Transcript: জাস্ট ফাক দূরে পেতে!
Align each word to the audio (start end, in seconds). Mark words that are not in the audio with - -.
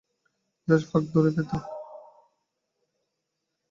জাস্ট 0.67 0.85
ফাক 0.91 1.03
দূরে 1.11 1.31
পেতে! 1.35 1.57